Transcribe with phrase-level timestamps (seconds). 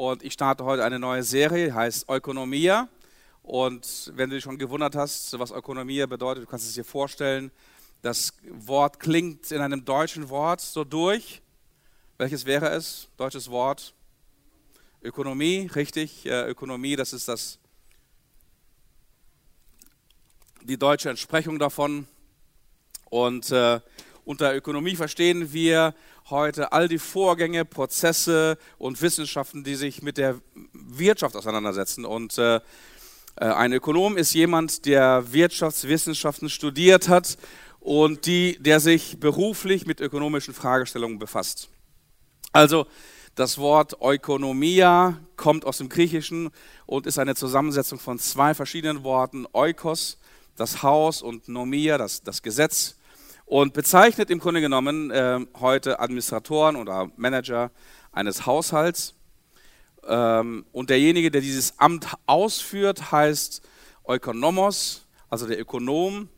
[0.00, 2.88] und ich starte heute eine neue Serie, heißt Ökonomia.
[3.42, 7.50] Und wenn du dich schon gewundert hast, was Ökonomia bedeutet, du kannst es dir vorstellen,
[8.00, 11.42] das Wort klingt in einem deutschen Wort so durch.
[12.16, 13.08] Welches wäre es?
[13.18, 13.92] Deutsches Wort?
[15.02, 16.24] Ökonomie, richtig.
[16.24, 17.58] Ökonomie, das ist das,
[20.62, 22.06] die deutsche Entsprechung davon.
[23.10, 23.80] Und äh,
[24.24, 25.94] unter Ökonomie verstehen wir
[26.30, 30.40] heute all die Vorgänge, Prozesse und Wissenschaften, die sich mit der
[30.72, 32.04] Wirtschaft auseinandersetzen.
[32.04, 32.60] Und äh, äh,
[33.36, 37.38] ein Ökonom ist jemand, der Wirtschaftswissenschaften studiert hat
[37.80, 41.68] und die, der sich beruflich mit ökonomischen Fragestellungen befasst.
[42.52, 42.86] Also
[43.34, 46.50] das Wort Ökonomia kommt aus dem Griechischen
[46.86, 49.46] und ist eine Zusammensetzung von zwei verschiedenen Worten.
[49.52, 50.18] Oikos,
[50.56, 52.96] das Haus, und Nomia, das, das Gesetz
[53.50, 57.72] und bezeichnet im Grunde genommen äh, heute Administratoren oder Manager
[58.12, 59.14] eines Haushalts.
[60.06, 63.60] Ähm, und derjenige, der dieses Amt ausführt, heißt
[64.06, 66.28] Ökonomos, also der Ökonom.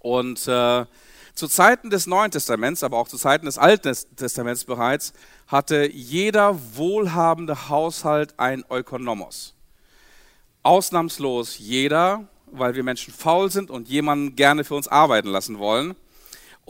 [0.00, 0.84] Und äh,
[1.32, 5.14] zu Zeiten des Neuen Testaments, aber auch zu Zeiten des Alten Testaments bereits,
[5.46, 9.54] hatte jeder wohlhabende Haushalt ein Ökonomos.
[10.62, 15.96] Ausnahmslos jeder, weil wir Menschen faul sind und jemanden gerne für uns arbeiten lassen wollen.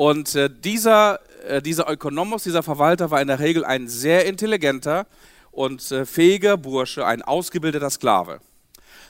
[0.00, 5.06] Und äh, dieser, äh, dieser Ökonomos, dieser Verwalter war in der Regel ein sehr intelligenter
[5.50, 8.40] und äh, fähiger Bursche, ein ausgebildeter Sklave.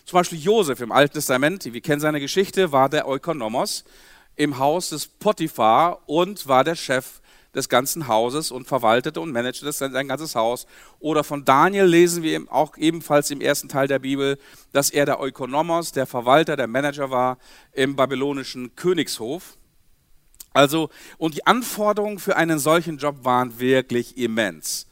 [0.05, 3.85] Zum Beispiel Josef im Alten Testament, wir kennen seine Geschichte, war der Ökonomos
[4.35, 7.21] im Haus des Potiphar und war der Chef
[7.55, 10.67] des ganzen Hauses und verwaltete und managte sein ganzes Haus.
[10.99, 14.41] Oder von Daniel lesen wir auch ebenfalls im ersten Teil der Bibel,
[14.73, 17.39] dass er der Ökonomos, der Verwalter, der Manager war
[17.75, 19.57] im babylonischen Königshof.
[20.53, 24.87] Also, und die Anforderungen für einen solchen Job waren wirklich immens,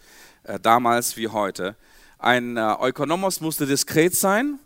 [0.45, 1.77] äh, damals wie heute.
[2.19, 4.59] Ein äh, Ökonomos musste diskret sein.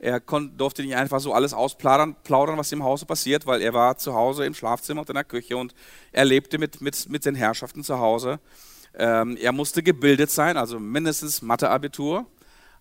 [0.00, 3.96] Er durfte nicht einfach so alles ausplaudern, plaudern, was im Hause passiert, weil er war
[3.96, 5.74] zu Hause im Schlafzimmer und in der Küche und
[6.10, 8.40] er lebte mit, mit, mit den Herrschaften zu Hause.
[8.94, 12.26] Ähm, er musste gebildet sein, also mindestens Mathe-Abitur.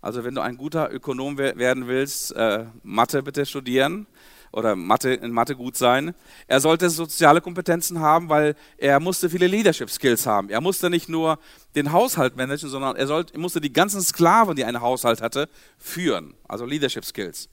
[0.01, 4.07] Also wenn du ein guter Ökonom werden willst, äh, Mathe bitte studieren
[4.51, 6.13] oder Mathe, in Mathe gut sein.
[6.47, 10.49] Er sollte soziale Kompetenzen haben, weil er musste viele Leadership Skills haben.
[10.49, 11.39] Er musste nicht nur
[11.75, 16.33] den Haushalt managen, sondern er, sollte, musste die ganzen Sklaven, die ein Haushalt hatte, führen.
[16.47, 17.49] Also Leadership Skills.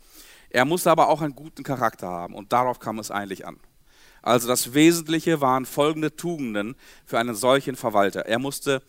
[0.50, 3.58] Er musste aber auch einen guten Charakter haben und darauf kam es eigentlich an.
[4.22, 6.74] Also das Wesentliche waren folgende Tugenden
[7.06, 8.26] für einen solchen Verwalter.
[8.26, 8.82] Er musste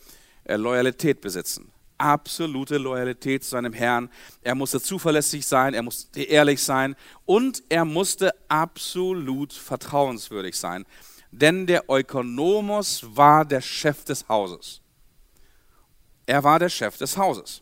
[0.46, 4.10] äh, Loyalität besitzen absolute Loyalität zu seinem Herrn.
[4.42, 6.96] Er musste zuverlässig sein, er musste ehrlich sein
[7.26, 10.86] und er musste absolut vertrauenswürdig sein.
[11.32, 14.82] Denn der Ökonomos war der Chef des Hauses.
[16.26, 17.62] Er war der Chef des Hauses.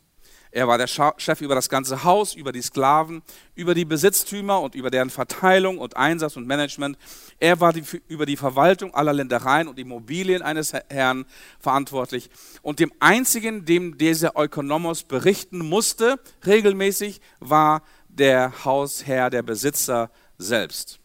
[0.57, 3.21] Er war der Chef über das ganze Haus, über die Sklaven,
[3.53, 6.97] über die Besitztümer und über deren Verteilung und Einsatz und Management.
[7.39, 11.27] Er war die, über die Verwaltung aller Ländereien und Immobilien eines Herrn
[11.59, 12.31] verantwortlich.
[12.63, 20.99] Und dem einzigen, dem dieser Ökonomos berichten musste, regelmäßig, war der Hausherr, der Besitzer selbst.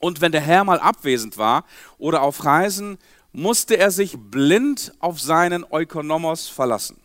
[0.00, 1.64] Und wenn der Herr mal abwesend war
[1.96, 2.98] oder auf Reisen,
[3.30, 7.03] musste er sich blind auf seinen Ökonomos verlassen.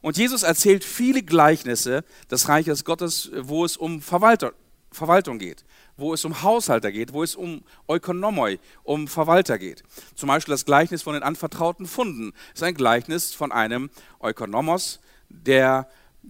[0.00, 4.52] Und Jesus erzählt viele Gleichnisse des Reiches Gottes, wo es um Verwalter,
[4.90, 5.64] Verwaltung geht,
[5.96, 9.82] wo es um Haushalter geht, wo es um Ökonomoi, um Verwalter geht.
[10.14, 13.90] Zum Beispiel das Gleichnis von den anvertrauten Funden ist ein Gleichnis von einem
[14.22, 15.88] Ökonomos, der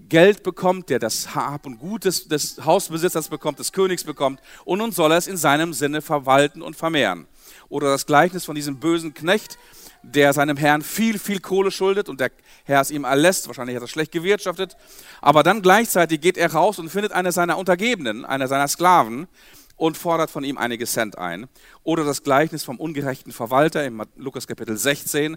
[0.08, 4.78] Geld bekommt, der das Hab und Gut des, des Hausbesitzers bekommt, des Königs bekommt und
[4.78, 7.26] nun soll er es in seinem Sinne verwalten und vermehren.
[7.68, 9.58] Oder das Gleichnis von diesem bösen Knecht,
[10.02, 12.30] der seinem Herrn viel, viel Kohle schuldet und der
[12.64, 13.46] Herr es ihm erlässt.
[13.46, 14.76] Wahrscheinlich hat er schlecht gewirtschaftet.
[15.20, 19.28] Aber dann gleichzeitig geht er raus und findet eine seiner Untergebenen, einer seiner Sklaven
[19.76, 21.46] und fordert von ihm einige Cent ein.
[21.84, 25.36] Oder das Gleichnis vom ungerechten Verwalter in Lukas Kapitel 16,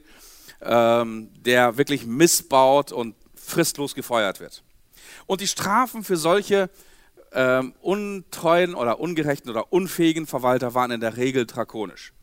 [0.61, 4.63] ähm, der wirklich missbaut und fristlos gefeuert wird.
[5.25, 6.69] Und die Strafen für solche
[7.33, 12.13] ähm, untreuen oder ungerechten oder unfähigen Verwalter waren in der Regel drakonisch.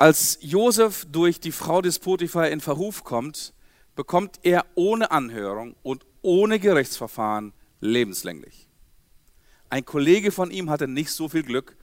[0.00, 3.52] Als Josef durch die Frau des Potiphar in Verruf kommt,
[3.94, 7.52] bekommt er ohne Anhörung und ohne Gerichtsverfahren
[7.82, 8.66] lebenslänglich.
[9.68, 11.76] Ein Kollege von ihm hatte nicht so viel Glück.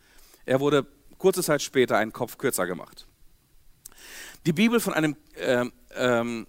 [0.48, 0.88] Er wurde
[1.19, 3.06] kurze Zeit später einen Kopf kürzer gemacht.
[4.48, 6.48] Die Bibel von einem ähm, ähm,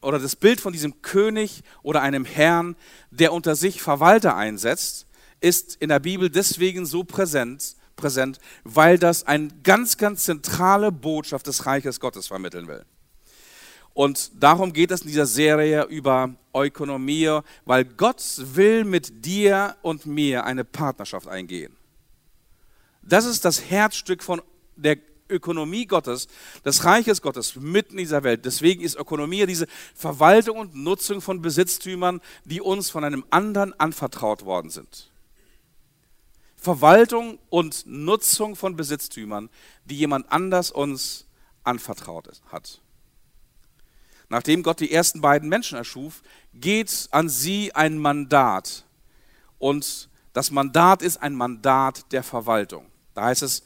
[0.00, 2.74] oder das Bild von diesem König oder einem Herrn,
[3.10, 5.06] der unter sich Verwalter einsetzt,
[5.42, 11.46] ist in der Bibel deswegen so präsent, präsent, weil das eine ganz, ganz zentrale Botschaft
[11.46, 12.84] des Reiches Gottes vermitteln will.
[13.94, 18.22] Und darum geht es in dieser Serie über Ökonomie, weil Gott
[18.54, 21.76] will mit dir und mir eine Partnerschaft eingehen.
[23.02, 24.40] Das ist das Herzstück von
[24.76, 24.96] der
[25.28, 26.28] Ökonomie Gottes,
[26.64, 28.44] des Reiches Gottes mitten in dieser Welt.
[28.44, 34.44] Deswegen ist Ökonomie diese Verwaltung und Nutzung von Besitztümern, die uns von einem anderen anvertraut
[34.44, 35.11] worden sind.
[36.62, 39.50] Verwaltung und Nutzung von Besitztümern,
[39.84, 41.26] die jemand anders uns
[41.64, 42.80] anvertraut hat.
[44.28, 46.22] Nachdem Gott die ersten beiden Menschen erschuf,
[46.54, 48.86] geht an sie ein Mandat.
[49.58, 52.86] Und das Mandat ist ein Mandat der Verwaltung.
[53.14, 53.64] Da heißt es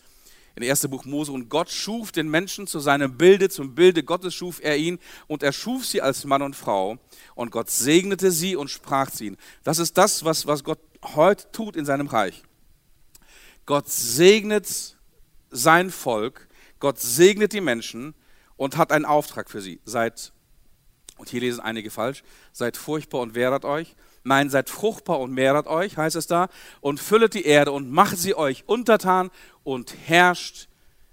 [0.55, 0.89] in 1.
[0.89, 4.79] Buch Mose, und Gott schuf den Menschen zu seinem Bilde, zum Bilde Gottes schuf er
[4.79, 6.97] ihn und er schuf sie als Mann und Frau.
[7.35, 9.37] Und Gott segnete sie und sprach zu ihnen.
[9.65, 10.79] Das ist das, was, was Gott
[11.15, 12.43] heute tut in seinem Reich.
[13.67, 14.97] Gott segnet
[15.51, 16.49] sein Volk,
[16.79, 18.15] Gott segnet die Menschen
[18.57, 19.81] und hat einen Auftrag für sie.
[19.85, 20.33] Seid,
[21.17, 22.23] und hier lesen einige falsch,
[22.53, 23.97] seid furchtbar und wehret euch.
[24.23, 26.49] Nein, seid fruchtbar und mehret euch, heißt es da,
[26.81, 29.31] und füllet die Erde und macht sie euch untertan
[29.63, 30.69] und herrscht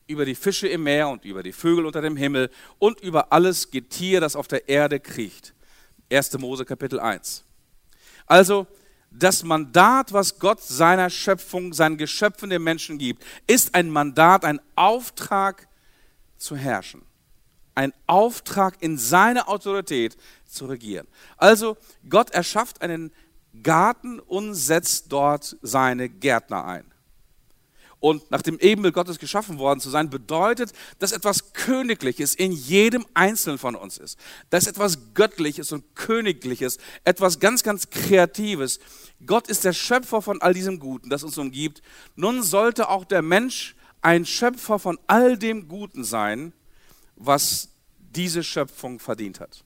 [0.07, 2.49] über die Fische im Meer und über die Vögel unter dem Himmel
[2.79, 5.53] und über alles Getier, das auf der Erde kriecht.
[6.11, 6.37] 1.
[6.39, 7.45] Mose Kapitel 1.
[8.25, 8.67] Also,
[9.15, 14.59] das Mandat, was Gott seiner Schöpfung, seinen Geschöpfen, den Menschen gibt, ist ein Mandat, ein
[14.75, 15.67] Auftrag
[16.37, 17.03] zu herrschen.
[17.75, 21.07] Ein Auftrag in seine Autorität zu regieren.
[21.37, 21.77] Also
[22.07, 23.11] Gott erschafft einen
[23.61, 26.92] Garten und setzt dort seine Gärtner ein.
[28.03, 33.05] Und nach dem Ebenbild Gottes geschaffen worden zu sein, bedeutet, dass etwas Königliches in jedem
[33.13, 34.19] Einzelnen von uns ist.
[34.49, 38.81] Dass etwas Göttliches und Königliches, etwas ganz, ganz Kreatives.
[39.25, 41.81] Gott ist der Schöpfer von all diesem Guten, das uns umgibt.
[42.17, 46.51] Nun sollte auch der Mensch ein Schöpfer von all dem Guten sein,
[47.15, 49.63] was diese Schöpfung verdient hat.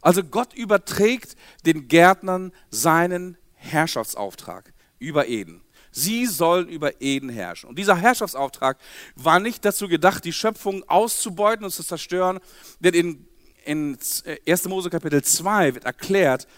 [0.00, 1.34] Also Gott überträgt
[1.66, 5.63] den Gärtnern seinen Herrschaftsauftrag über Eden.
[5.96, 7.68] Sie sollen über Eden herrschen.
[7.68, 8.78] Und dieser Herrschaftsauftrag
[9.14, 12.40] war nicht dazu gedacht, die Schöpfung auszubeuten und zu zerstören,
[12.80, 13.28] denn in,
[13.64, 13.98] in
[14.46, 14.68] 1.
[14.68, 16.48] Mose Kapitel 2 wird erklärt,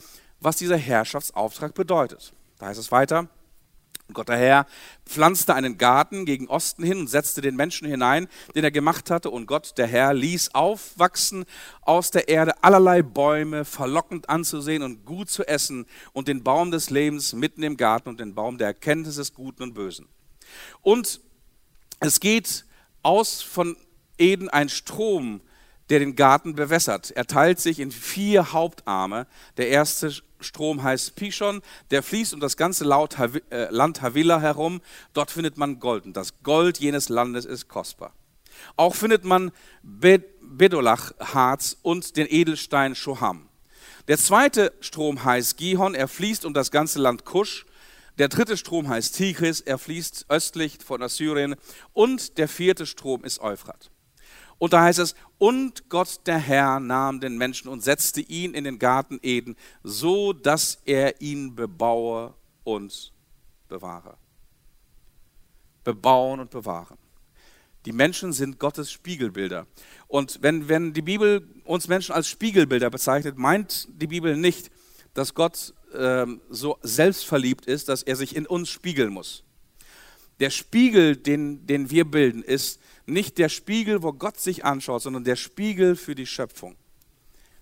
[0.41, 2.33] was dieser Herrschaftsauftrag bedeutet.
[2.59, 3.29] Da heißt es weiter,
[4.13, 4.67] Gott der Herr
[5.05, 9.31] pflanzte einen Garten gegen Osten hin und setzte den Menschen hinein, den er gemacht hatte.
[9.31, 11.45] Und Gott der Herr ließ aufwachsen
[11.83, 16.91] aus der Erde allerlei Bäume, verlockend anzusehen und gut zu essen, und den Baum des
[16.91, 20.09] Lebens mitten im Garten und den Baum der Erkenntnis des Guten und Bösen.
[20.83, 21.21] Und
[22.01, 22.65] es geht
[23.03, 23.77] aus von
[24.19, 25.41] Eden ein Strom,
[25.91, 27.11] der den Garten bewässert.
[27.13, 29.27] Er teilt sich in vier Hauptarme.
[29.57, 34.81] Der erste Strom heißt Pishon, der fließt um das ganze äh, Land Havila herum.
[35.13, 38.13] Dort findet man Gold und das Gold jenes Landes ist kostbar.
[38.77, 39.53] Auch findet man
[39.83, 43.49] Bedolach-Harz und den Edelstein Shoham.
[44.09, 47.67] Der zweite Strom heißt Gihon, er fließt um das ganze Land Kusch.
[48.19, 51.57] Der dritte Strom heißt Tigris, er fließt östlich von Assyrien.
[51.93, 53.91] Und der vierte Strom ist Euphrat.
[54.59, 58.65] Und da heißt es, und Gott der Herr nahm den Menschen und setzte ihn in
[58.65, 63.13] den Garten Eden, so dass er ihn bebaue und
[63.69, 64.17] bewahre.
[65.85, 66.99] Bebauen und bewahren.
[67.85, 69.67] Die Menschen sind Gottes Spiegelbilder.
[70.09, 74.71] Und wenn, wenn die Bibel uns Menschen als Spiegelbilder bezeichnet, meint die Bibel nicht,
[75.15, 79.45] dass Gott ähm, so selbstverliebt ist, dass er sich in uns spiegeln muss.
[80.41, 85.25] Der Spiegel, den, den wir bilden, ist nicht der Spiegel, wo Gott sich anschaut, sondern
[85.25, 86.77] der Spiegel für die Schöpfung.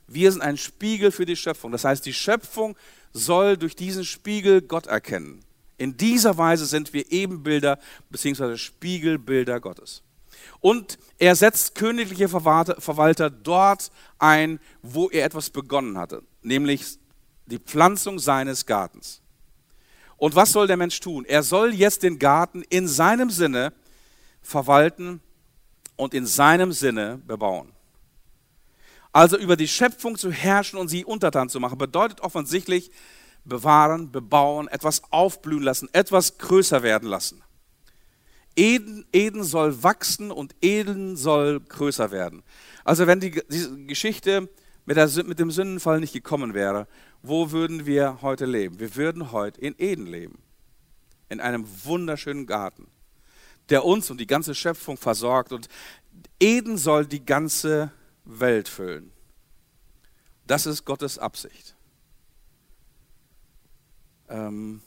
[0.07, 1.73] Wir sind ein Spiegel für die Schöpfung.
[1.73, 2.77] Das heißt, die Schöpfung
[3.13, 5.45] soll durch diesen Spiegel Gott erkennen.
[5.77, 7.79] In dieser Weise sind wir Ebenbilder
[8.11, 8.57] bzw.
[8.57, 10.03] Spiegelbilder Gottes.
[10.61, 16.99] Und er setzt königliche Verwalter dort ein, wo er etwas begonnen hatte, nämlich
[17.47, 19.21] die Pflanzung seines Gartens.
[20.17, 21.25] Und was soll der Mensch tun?
[21.25, 23.73] Er soll jetzt den Garten in seinem Sinne
[24.43, 25.21] verwalten
[25.97, 27.73] und in seinem Sinne bebauen.
[29.13, 32.91] Also über die Schöpfung zu herrschen und sie untertan zu machen, bedeutet offensichtlich
[33.45, 37.43] bewahren, bebauen, etwas aufblühen lassen, etwas größer werden lassen.
[38.57, 42.43] Eden, Eden soll wachsen und Eden soll größer werden.
[42.85, 44.49] Also wenn die, diese Geschichte
[44.85, 46.87] mit, der, mit dem Sündenfall nicht gekommen wäre,
[47.23, 48.81] wo würden wir heute leben?
[48.81, 50.39] Wir würden heute in Eden leben.
[51.29, 52.87] In einem wunderschönen Garten
[53.71, 55.53] der uns und die ganze Schöpfung versorgt.
[55.53, 55.69] Und
[56.41, 57.93] Eden soll die ganze
[58.25, 59.13] Welt füllen.
[60.47, 61.75] Das ist Gottes Absicht.
[64.29, 64.83] Ähm,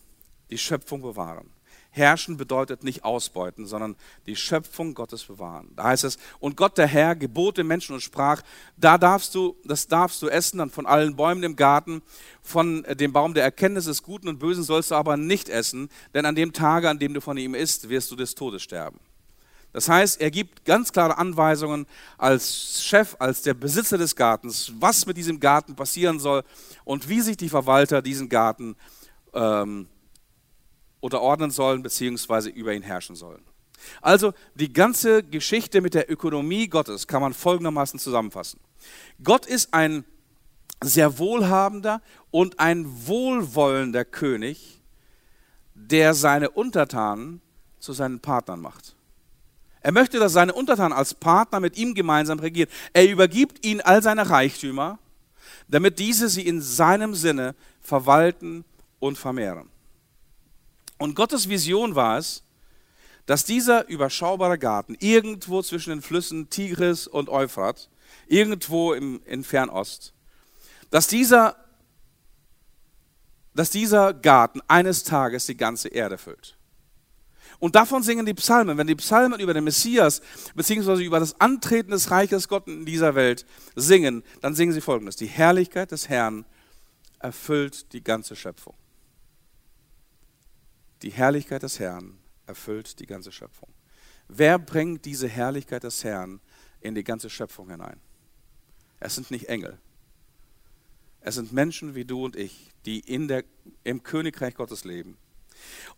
[0.49, 1.49] die Schöpfung bewahren.
[1.97, 5.71] Herrschen bedeutet nicht ausbeuten, sondern die Schöpfung Gottes bewahren.
[5.75, 8.41] Da heißt es, und Gott der Herr gebot den Menschen und sprach,
[8.77, 12.01] da darfst du, das darfst du essen, dann von allen Bäumen im Garten,
[12.41, 16.25] von dem Baum der Erkenntnis des Guten und Bösen sollst du aber nicht essen, denn
[16.25, 18.99] an dem Tage, an dem du von ihm isst, wirst du des Todes sterben.
[19.73, 21.85] Das heißt, er gibt ganz klare Anweisungen
[22.17, 26.43] als Chef, als der Besitzer des Gartens, was mit diesem Garten passieren soll
[26.83, 28.75] und wie sich die Verwalter diesen Garten
[29.33, 29.87] ähm,
[31.07, 33.41] unterordnen sollen beziehungsweise über ihn herrschen sollen.
[34.01, 38.59] Also die ganze Geschichte mit der Ökonomie Gottes kann man folgendermaßen zusammenfassen.
[39.23, 40.03] Gott ist ein
[40.83, 44.81] sehr wohlhabender und ein wohlwollender König,
[45.73, 47.41] der seine Untertanen
[47.79, 48.95] zu seinen Partnern macht.
[49.81, 52.69] Er möchte, dass seine Untertanen als Partner mit ihm gemeinsam regieren.
[52.93, 54.99] Er übergibt ihnen all seine Reichtümer,
[55.69, 58.65] damit diese sie in seinem Sinne verwalten
[58.99, 59.69] und vermehren.
[60.97, 62.43] Und Gottes Vision war es,
[63.25, 67.89] dass dieser überschaubare Garten irgendwo zwischen den Flüssen Tigris und Euphrat,
[68.27, 70.13] irgendwo im, in Fernost,
[70.89, 71.57] dass dieser,
[73.53, 76.57] dass dieser Garten eines Tages die ganze Erde füllt.
[77.59, 78.77] Und davon singen die Psalmen.
[78.77, 80.21] Wenn die Psalmen über den Messias
[80.53, 85.15] beziehungsweise über das Antreten des Reiches Gottes in dieser Welt singen, dann singen sie folgendes.
[85.15, 86.45] Die Herrlichkeit des Herrn
[87.19, 88.75] erfüllt die ganze Schöpfung.
[91.01, 93.69] Die Herrlichkeit des Herrn erfüllt die ganze Schöpfung.
[94.27, 96.41] Wer bringt diese Herrlichkeit des Herrn
[96.81, 97.99] in die ganze Schöpfung hinein?
[98.99, 99.79] Es sind nicht Engel.
[101.21, 103.43] Es sind Menschen wie du und ich, die in der,
[103.83, 105.17] im Königreich Gottes leben.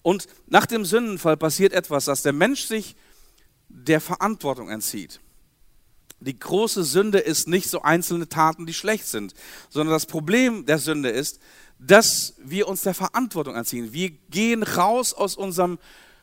[0.02, 2.96] Und nach dem Sündenfall passiert etwas, dass der Mensch sich
[3.68, 5.20] der Verantwortung entzieht.
[6.22, 9.34] Die große Sünde ist nicht so einzelne Taten, die schlecht sind,
[9.70, 11.40] sondern das Problem der Sünde ist,
[11.80, 13.94] dass wir uns der Verantwortung anziehen.
[13.94, 15.80] Wir gehen raus aus, unserem,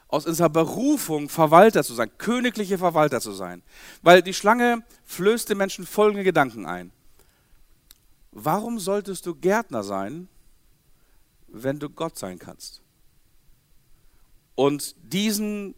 [0.08, 3.62] aus unserer Berufung, Verwalter zu sein, königliche Verwalter zu sein.
[4.02, 6.92] Weil die Schlange flößt den Menschen folgende Gedanken ein.
[8.32, 10.28] Warum solltest du Gärtner sein,
[11.48, 12.82] wenn du Gott sein kannst?
[14.54, 15.75] Und diesen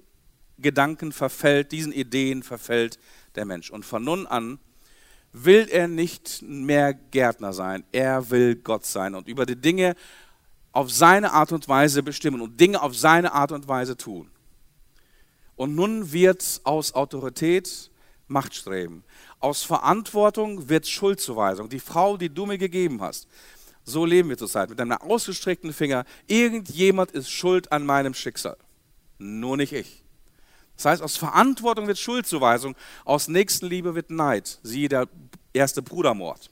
[0.58, 2.98] Gedanken verfällt, diesen Ideen verfällt
[3.36, 3.70] der Mensch.
[3.70, 4.58] Und von nun an
[5.32, 9.94] will er nicht mehr Gärtner sein, er will Gott sein und über die Dinge
[10.72, 14.30] auf seine Art und Weise bestimmen und Dinge auf seine Art und Weise tun.
[15.56, 17.90] Und nun wird aus Autorität
[18.28, 19.04] Machtstreben,
[19.40, 21.68] aus Verantwortung wird Schuldzuweisung.
[21.68, 23.26] Die Frau, die du mir gegeben hast,
[23.84, 26.04] so leben wir zurzeit mit einem ausgestreckten Finger.
[26.26, 28.58] Irgendjemand ist schuld an meinem Schicksal,
[29.18, 30.04] nur nicht ich.
[30.78, 34.60] Das heißt, aus Verantwortung wird Schuldzuweisung, aus Nächstenliebe wird Neid.
[34.62, 35.08] Siehe der
[35.52, 36.50] erste Brudermord,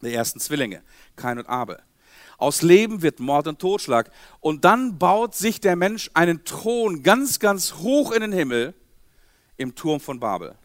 [0.00, 0.82] der ersten Zwillinge,
[1.16, 1.78] Kain und Abel.
[2.38, 4.10] Aus Leben wird Mord und Totschlag.
[4.40, 8.74] Und dann baut sich der Mensch einen Thron ganz, ganz hoch in den Himmel
[9.58, 10.56] im Turm von Babel.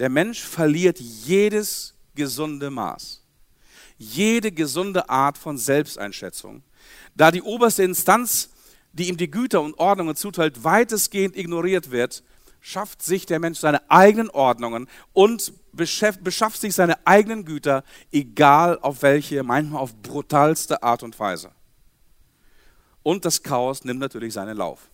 [0.00, 3.22] Der Mensch verliert jedes gesunde Maß,
[3.96, 6.64] jede gesunde Art von Selbsteinschätzung,
[7.14, 8.50] da die oberste Instanz
[8.94, 12.22] die ihm die Güter und Ordnungen zuteilt, weitestgehend ignoriert wird,
[12.60, 19.02] schafft sich der Mensch seine eigenen Ordnungen und beschafft sich seine eigenen Güter, egal auf
[19.02, 21.50] welche, manchmal auf brutalste Art und Weise.
[23.02, 24.88] Und das Chaos nimmt natürlich seinen Lauf.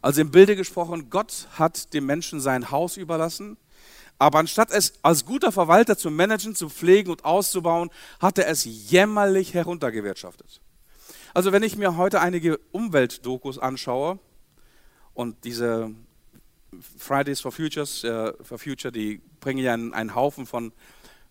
[0.00, 3.56] Also im Bilde gesprochen, Gott hat dem Menschen sein Haus überlassen,
[4.18, 7.90] aber anstatt es als guter Verwalter zu managen, zu pflegen und auszubauen,
[8.20, 10.60] hat er es jämmerlich heruntergewirtschaftet.
[11.34, 14.18] Also wenn ich mir heute einige Umweltdokus anschaue
[15.14, 15.90] und diese
[16.98, 20.72] Fridays for Futures, äh, for Future, die bringen ja einen, einen Haufen von,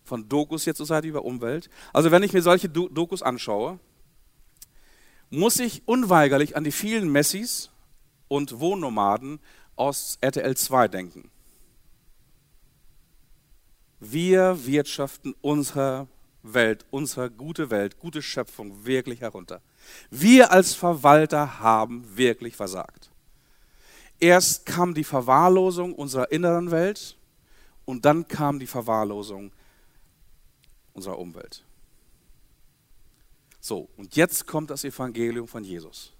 [0.04, 1.68] von Dokus jetzt zur Seite über Umwelt.
[1.92, 3.78] Also wenn ich mir solche Do Dokus anschaue,
[5.30, 7.70] muss ich unweigerlich an die vielen Messis
[8.28, 9.40] und Wohnnomaden
[9.76, 11.30] aus RTL 2 denken.
[14.00, 16.08] Wir wirtschaften unsere
[16.42, 19.60] Welt, unsere gute Welt, gute Schöpfung wirklich herunter.
[20.10, 23.10] Wir als Verwalter haben wirklich versagt.
[24.18, 27.16] Erst kam die Verwahrlosung unserer inneren Welt
[27.84, 29.52] und dann kam die Verwahrlosung
[30.92, 31.64] unserer Umwelt.
[33.60, 36.12] So, und jetzt kommt das Evangelium von Jesus.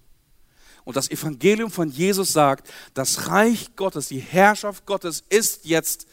[0.85, 6.09] Und das Evangelium von Jesus sagt, das Reich Gottes, die Herrschaft Gottes ist jetzt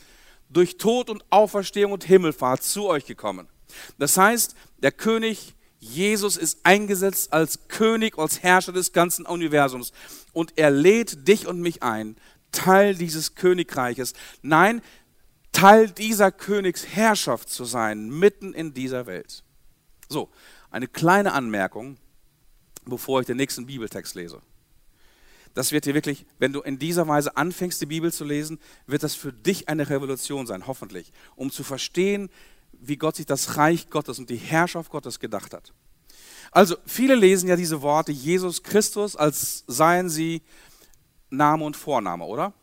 [0.49, 3.47] durch Tod und Auferstehung und Himmelfahrt zu euch gekommen.
[3.97, 9.93] Das heißt, der König Jesus ist eingesetzt als König, als Herrscher des ganzen Universums.
[10.33, 12.17] Und er lädt dich und mich ein,
[12.51, 14.81] Teil dieses Königreiches, nein,
[15.51, 19.43] Teil dieser Königsherrschaft zu sein, mitten in dieser Welt.
[20.09, 20.29] So,
[20.69, 21.97] eine kleine Anmerkung,
[22.85, 24.41] bevor ich den nächsten Bibeltext lese.
[25.55, 29.03] das wird dir wirklich, wenn du in dieser Weise anfängst, die Bibel zu lesen, wird
[29.03, 32.29] das für dich eine Revolution sein, hoffentlich, um zu verstehen,
[32.79, 35.73] wie Gott sich das Reich Gottes und die Herrschaft Gottes gedacht hat.
[36.51, 40.41] Also, viele lesen ja diese Worte Jesus Christus, als seien sie
[41.29, 42.53] Name und Vorname, oder?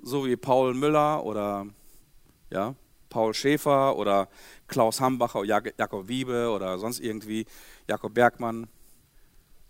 [0.00, 1.66] So wie Paul Müller oder
[2.50, 2.74] ja,
[3.10, 4.28] Paul Schäfer oder
[4.68, 7.46] Klaus Hambacher oder Jakob Wiebe oder sonst irgendwie
[7.86, 8.68] Jakob Bergmann.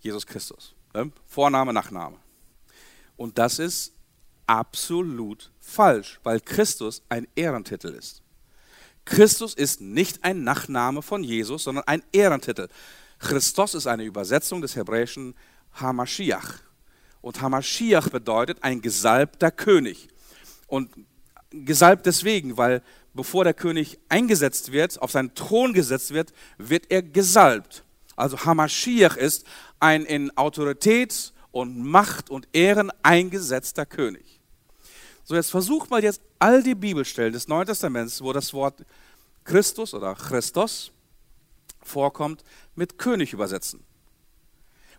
[0.01, 0.75] Jesus Christus.
[0.93, 1.11] Ne?
[1.27, 2.17] Vorname, Nachname.
[3.17, 3.93] Und das ist
[4.47, 8.23] absolut falsch, weil Christus ein Ehrentitel ist.
[9.09, 12.67] Christus ist nicht ein Nachname von Jesus, sondern ein Ehrentitel.
[13.17, 15.33] Christos ist eine Übersetzung des hebräischen
[15.73, 16.59] Hamashiach.
[17.21, 20.09] Und Hamashiach bedeutet ein gesalbter König.
[20.67, 20.91] Und
[21.49, 22.83] gesalbt deswegen, weil
[23.15, 27.83] bevor der König eingesetzt wird, auf seinen Thron gesetzt wird, wird er gesalbt.
[28.15, 29.43] Also Hamashiach ist
[29.79, 34.38] ein in Autorität und Macht und Ehren eingesetzter König.
[35.29, 38.83] So, jetzt versucht mal jetzt all die Bibelstellen des Neuen Testaments, wo das Wort
[39.43, 40.91] Christus oder Christos
[41.83, 42.43] vorkommt,
[42.73, 43.83] mit König übersetzen.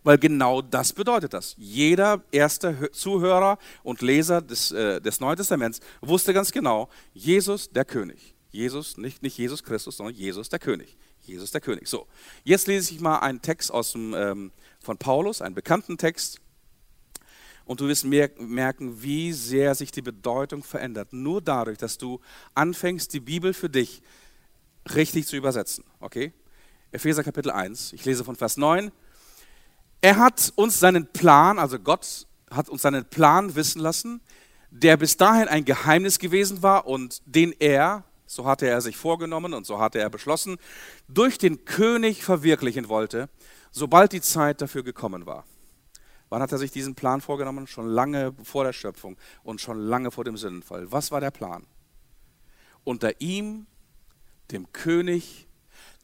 [0.03, 1.53] Weil genau das bedeutet das.
[1.57, 7.83] Jeder erste Zuhörer und Leser des, äh, des Neuen Testaments wusste ganz genau, Jesus der
[7.83, 8.33] König.
[8.51, 10.95] Jesus, nicht, nicht Jesus Christus, sondern Jesus der König.
[11.23, 11.89] Jesus der König.
[11.89, 12.07] So,
[12.45, 16.39] jetzt lese ich mal einen Text aus dem, ähm, von Paulus, einen bekannten Text.
[17.71, 21.13] Und du wirst merken, wie sehr sich die Bedeutung verändert.
[21.13, 22.19] Nur dadurch, dass du
[22.53, 24.01] anfängst, die Bibel für dich
[24.93, 25.85] richtig zu übersetzen.
[26.01, 26.33] Okay?
[26.91, 27.93] Epheser Kapitel 1.
[27.93, 28.91] Ich lese von Vers 9.
[30.01, 34.19] Er hat uns seinen Plan, also Gott hat uns seinen Plan wissen lassen,
[34.69, 39.53] der bis dahin ein Geheimnis gewesen war und den er, so hatte er sich vorgenommen
[39.53, 40.57] und so hatte er beschlossen,
[41.07, 43.29] durch den König verwirklichen wollte,
[43.71, 45.45] sobald die Zeit dafür gekommen war.
[46.31, 47.67] Wann hat er sich diesen Plan vorgenommen?
[47.67, 50.89] Schon lange vor der Schöpfung und schon lange vor dem Sündenfall.
[50.89, 51.67] Was war der Plan?
[52.85, 53.67] Unter ihm,
[54.49, 55.49] dem König,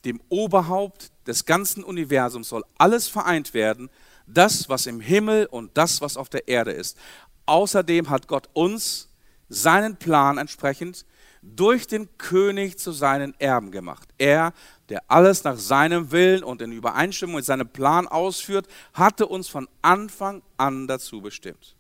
[0.04, 3.90] dem Oberhaupt des ganzen Universums soll alles vereint werden,
[4.28, 6.98] das, was im Himmel und das, was auf der Erde ist.
[7.46, 9.08] Außerdem hat Gott uns
[9.48, 11.06] seinen Plan entsprechend
[11.42, 14.10] durch den König zu seinen Erben gemacht.
[14.18, 14.52] Er,
[14.90, 19.68] der alles nach seinem Willen und in Übereinstimmung mit seinem Plan ausführt, hatte uns von
[19.82, 21.76] Anfang an dazu bestimmt.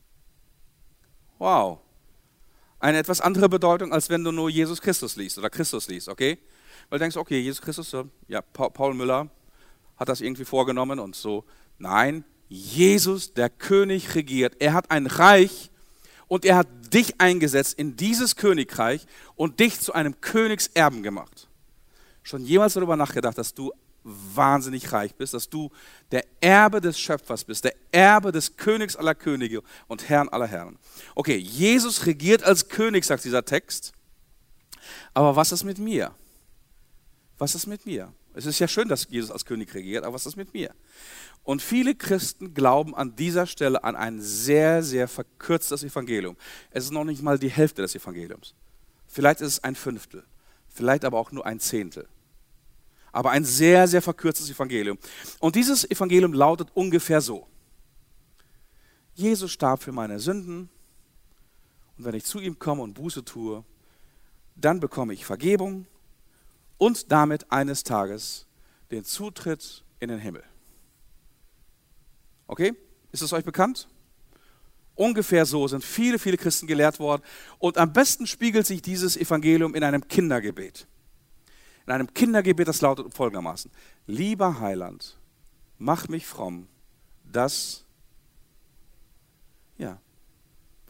[1.39, 1.79] Wow.
[2.79, 6.37] Eine etwas andere Bedeutung, als wenn du nur Jesus Christus liest oder Christus liest, okay?
[6.89, 7.95] Weil du denkst, okay, Jesus Christus,
[8.27, 9.29] ja, Paul Müller
[9.97, 11.43] hat das irgendwie vorgenommen und so.
[11.79, 14.55] Nein, Jesus, der König, regiert.
[14.59, 15.71] Er hat ein Reich
[16.27, 21.46] und er hat dich eingesetzt in dieses Königreich und dich zu einem Königserben gemacht.
[22.27, 23.71] Schon jemals darüber nachgedacht, dass du
[24.03, 25.71] wahnsinnig reich bist, dass du
[26.11, 30.77] der Erbe des Schöpfers bist, der Erbe des Königs aller Könige und Herrn aller Herren.
[31.15, 33.93] Okay, Jesus regiert als König, sagt dieser Text.
[35.13, 36.13] Aber was ist mit mir?
[37.37, 38.11] Was ist mit mir?
[38.33, 40.75] Es ist ja schön, dass Jesus als König regiert, aber was ist mit mir?
[41.45, 46.35] Und viele Christen glauben an dieser Stelle an ein sehr, sehr verkürztes Evangelium.
[46.71, 48.53] Es ist noch nicht mal die Hälfte des Evangeliums.
[49.07, 50.25] Vielleicht ist es ein Fünftel,
[50.67, 52.05] vielleicht aber auch nur ein Zehntel.
[53.11, 54.97] Aber ein sehr, sehr verkürztes Evangelium.
[55.39, 57.47] Und dieses Evangelium lautet ungefähr so.
[59.13, 60.69] Jesus starb für meine Sünden
[61.97, 63.63] und wenn ich zu ihm komme und Buße tue,
[64.55, 65.87] dann bekomme ich Vergebung
[66.77, 68.45] und damit eines Tages
[68.91, 70.43] den Zutritt in den Himmel.
[72.45, 72.73] Okay?
[73.11, 73.87] Ist es euch bekannt?
[74.95, 77.21] Ungefähr so sind viele, viele Christen gelehrt worden.
[77.59, 80.87] Und am besten spiegelt sich dieses Evangelium in einem Kindergebet.
[81.87, 83.71] In einem Kindergebet, das lautet folgendermaßen.
[84.07, 85.17] Lieber Heiland,
[85.77, 86.67] mach mich fromm,
[87.23, 87.85] dass,
[89.77, 89.97] ja,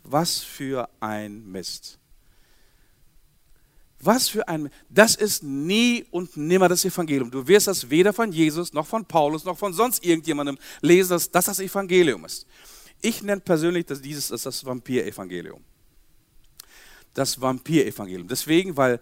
[0.03, 1.99] was für ein Mist.
[3.99, 7.29] Was für ein, das ist nie und nimmer das Evangelium.
[7.29, 11.29] Du wirst das weder von Jesus noch von Paulus noch von sonst irgendjemandem lesen, dass
[11.29, 12.47] das das Evangelium ist.
[13.01, 15.63] Ich nenne persönlich dass dieses das, das Vampir-Evangelium.
[17.13, 18.27] Das Vampir-Evangelium.
[18.27, 18.99] Deswegen, weil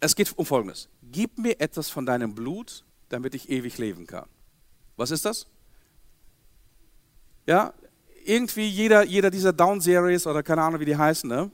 [0.00, 0.88] es geht um Folgendes.
[1.02, 4.26] Gib mir etwas von deinem Blut, damit ich ewig leben kann.
[4.96, 5.46] Was ist das?
[7.46, 7.74] Ja,
[8.24, 11.50] irgendwie jeder, jeder dieser Down-Series oder keine Ahnung, wie die heißen, ne?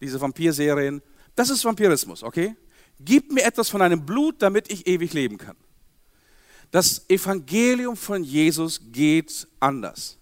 [0.00, 1.02] diese Vampirserien.
[1.34, 2.56] Das ist Vampirismus, okay?
[3.00, 5.56] Gib mir etwas von deinem Blut, damit ich ewig leben kann.
[6.70, 10.17] Das Evangelium von Jesus geht anders.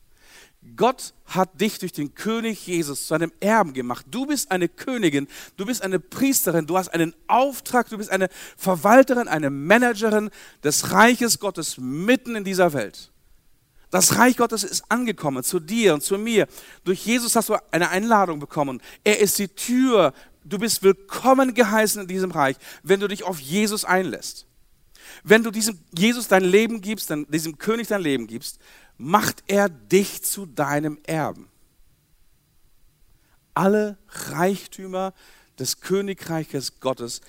[0.75, 4.07] Gott hat dich durch den König Jesus zu einem Erben gemacht.
[4.11, 8.29] Du bist eine Königin, du bist eine Priesterin, du hast einen Auftrag, du bist eine
[8.57, 10.31] Verwalterin, eine Managerin
[10.65, 13.13] des Reiches Gottes mitten in dieser Welt.
[13.91, 16.49] Das Reich Gottes ist angekommen zu dir und zu mir.
[16.85, 18.83] Durch Jesus hast du eine Einladung bekommen.
[19.05, 20.13] Er ist die Tür.
[20.45, 24.47] Du bist willkommen geheißen in diesem Reich, wenn du dich auf Jesus einlässt.
[25.23, 28.59] Wenn du diesem Jesus dein Leben gibst, diesem König dein Leben gibst,
[28.99, 31.49] macht er dich zu deinem Erben.
[33.55, 35.15] Alle Reichtümer
[35.59, 37.21] des Königreiches Gottes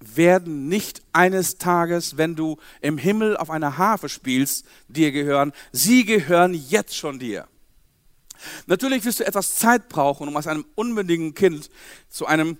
[0.00, 5.52] werden nicht eines Tages, wenn du im Himmel auf einer Harfe spielst, dir gehören.
[5.70, 7.46] Sie gehören jetzt schon dir.
[8.66, 11.70] Natürlich wirst du etwas Zeit brauchen, um aus einem unmündigen Kind
[12.08, 12.58] zu einem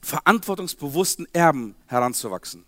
[0.00, 2.64] verantwortungsbewussten Erben heranzuwachsen.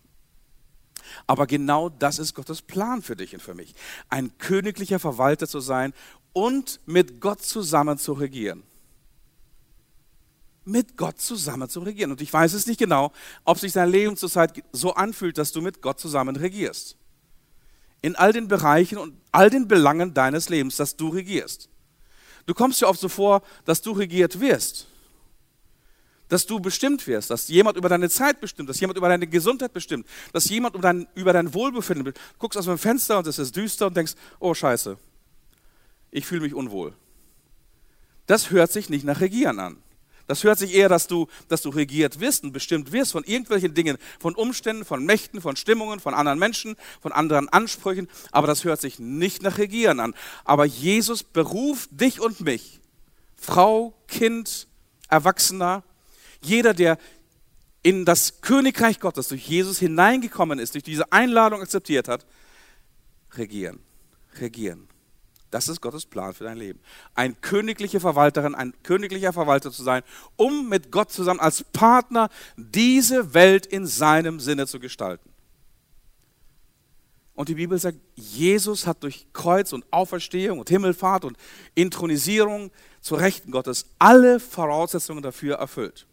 [1.27, 3.75] Aber genau das ist Gottes Plan für dich und für mich.
[4.09, 5.93] Ein königlicher Verwalter zu sein
[6.33, 8.63] und mit Gott zusammen zu regieren
[10.67, 12.11] mit Gott zusammen zu regieren.
[12.11, 13.13] Und ich weiß es nicht genau,
[13.45, 16.97] ob sich dein Leben zurzeit so anfühlt, dass du mit Gott zusammen regierst.
[18.03, 21.71] In all den Bereichen und all den Belangen deines Lebens, dass du regierst.
[22.47, 24.89] Du kommst dir oft so vor, dass du regiert wirst.
[26.29, 29.73] Dass du bestimmt wirst, dass jemand über deine Zeit bestimmt, dass jemand über deine Gesundheit
[29.73, 32.27] bestimmt, dass jemand über dein, über dein Wohlbefinden bestimmt.
[32.35, 34.99] Du guckst aus dem Fenster und es ist düster und denkst, oh scheiße,
[36.11, 36.95] ich fühle mich unwohl.
[38.27, 39.77] Das hört sich nicht nach Regieren an.
[40.27, 43.75] Das hört sich eher, dass du, dass du regiert wirst und bestimmt wirst von irgendwelchen
[43.75, 48.09] Dingen, von Umständen, von Mächten, von Stimmungen, von anderen Menschen, von anderen Ansprüchen.
[48.33, 50.15] Aber das hört sich nicht nach Regieren an.
[50.45, 52.81] Aber Jesus beruft dich und mich,
[53.37, 54.67] Frau, Kind,
[55.09, 55.85] Erwachsener,
[56.43, 56.99] jeder, der
[57.83, 62.27] in das Königreich Gottes durch Jesus hineingekommen ist, durch diese Einladung akzeptiert hat,
[63.35, 63.81] regieren,
[64.41, 64.89] regieren.
[65.51, 66.81] Das ist Gottes Plan für dein Leben.
[67.15, 70.03] Ein königliche Verwalterin, ein königlicher Verwalter zu sein,
[70.35, 75.31] um mit Gott zusammen als Partner diese Welt in seinem Sinne zu gestalten.
[77.35, 81.37] Und die Bibel sagt, Jesus hat durch Kreuz und Auferstehung und Himmelfahrt und
[81.75, 86.07] Intronisierung zur Rechten Gottes alle Voraussetzungen dafür erfüllt.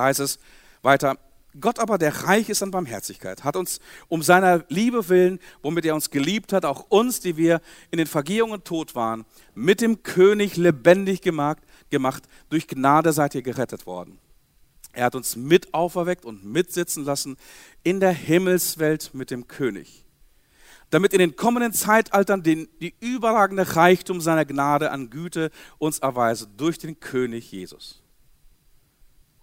[0.00, 0.38] Da heißt es
[0.80, 1.18] weiter,
[1.60, 5.94] Gott aber, der reich ist an Barmherzigkeit, hat uns um seiner Liebe willen, womit er
[5.94, 7.60] uns geliebt hat, auch uns, die wir
[7.90, 11.58] in den Vergehungen tot waren, mit dem König lebendig gemacht,
[11.90, 12.22] gemacht.
[12.48, 14.18] Durch Gnade seid ihr gerettet worden.
[14.94, 17.36] Er hat uns mit auferweckt und mitsitzen lassen
[17.82, 20.06] in der Himmelswelt mit dem König,
[20.88, 26.46] damit in den kommenden Zeitaltern den, die überragende Reichtum seiner Gnade an Güte uns erweise
[26.56, 27.99] durch den König Jesus.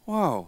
[0.07, 0.47] Wow.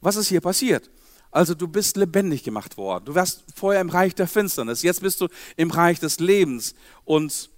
[0.00, 0.88] Was ist hier passiert?
[1.30, 3.06] Also du bist lebendig gemacht worden.
[3.06, 4.82] Du warst vorher im Reich der Finsternis.
[4.82, 7.50] Jetzt bist du im Reich des Lebens und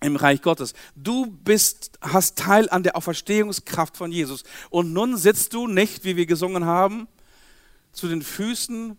[0.00, 0.74] im Reich Gottes.
[0.94, 4.44] Du bist, hast Teil an der Auferstehungskraft von Jesus.
[4.70, 7.08] Und nun sitzt du nicht, wie wir gesungen haben,
[7.90, 8.96] zu den Füßen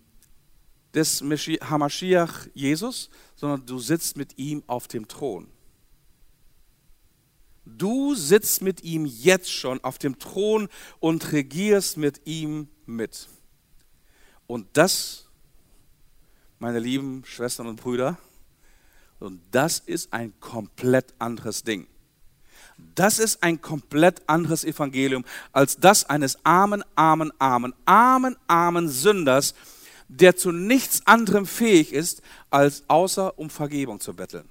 [0.93, 5.47] des Hamashiach Jesus, sondern du sitzt mit ihm auf dem Thron.
[7.65, 10.67] Du sitzt mit ihm jetzt schon auf dem Thron
[10.99, 13.27] und regierst mit ihm mit.
[14.47, 15.27] Und das,
[16.59, 18.17] meine lieben Schwestern und Brüder,
[19.19, 21.85] und das ist ein komplett anderes Ding.
[22.95, 29.53] Das ist ein komplett anderes Evangelium als das eines armen, armen, armen, armen, armen Sünders,
[30.07, 34.49] der zu nichts anderem fähig ist, als außer um Vergebung zu betteln.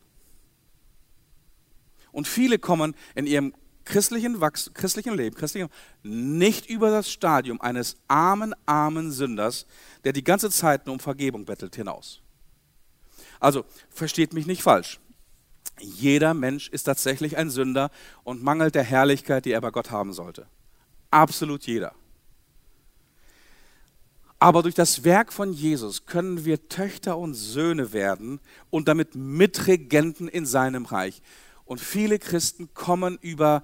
[2.12, 5.68] Und viele kommen in ihrem christlichen, Wachs, christlichen Leben christlichen,
[6.02, 9.66] nicht über das Stadium eines armen, armen Sünders,
[10.04, 12.20] der die ganze Zeit nur um Vergebung bettelt, hinaus.
[13.40, 15.00] Also, versteht mich nicht falsch.
[15.80, 17.90] Jeder Mensch ist tatsächlich ein Sünder
[18.22, 20.46] und mangelt der Herrlichkeit, die er bei Gott haben sollte.
[21.10, 21.94] Absolut jeder.
[24.38, 30.28] Aber durch das Werk von Jesus können wir Töchter und Söhne werden und damit Mitregenten
[30.28, 31.20] in seinem Reich.
[31.70, 33.62] Und viele Christen kommen über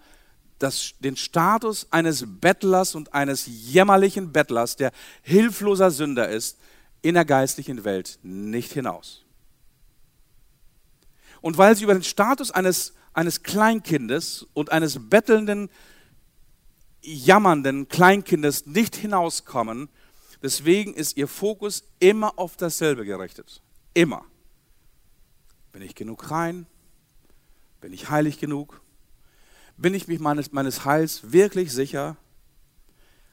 [0.61, 4.93] das, den Status eines Bettlers und eines jämmerlichen Bettlers, der
[5.23, 6.57] hilfloser Sünder ist,
[7.03, 9.25] in der geistlichen Welt nicht hinaus.
[11.41, 15.69] Und weil sie über den Status eines, eines Kleinkindes und eines bettelnden,
[17.03, 19.89] jammernden Kleinkindes nicht hinauskommen,
[20.45, 23.63] deswegen ist ihr Fokus immer auf dasselbe gerichtet.
[23.95, 24.25] Immer.
[25.73, 26.69] Bin ich genug rein?
[27.87, 28.81] Bin ich heilig genug?
[29.77, 32.17] Bin ich mich meines, meines Heils wirklich sicher?